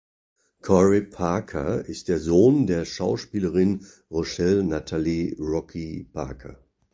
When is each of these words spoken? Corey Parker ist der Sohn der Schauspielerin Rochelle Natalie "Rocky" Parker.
Corey 0.63 1.01
Parker 1.05 1.85
ist 1.85 2.07
der 2.07 2.17
Sohn 2.17 2.65
der 2.65 2.85
Schauspielerin 2.85 3.85
Rochelle 4.09 4.63
Natalie 4.63 5.35
"Rocky" 5.37 6.09
Parker. 6.11 6.57